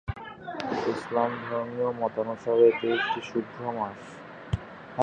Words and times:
ইসলাম 0.93 1.31
ধর্মীয় 1.43 1.89
মতানুসারে, 2.01 2.63
এটি 2.67 2.87
একটি 2.97 3.19
শুভ 3.29 3.45
মাস। 3.77 3.99